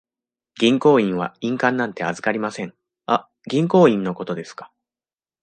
[0.59, 2.73] 銀行員は印鑑なんて預かりません。
[3.05, 4.71] あ、銀行印のことですか。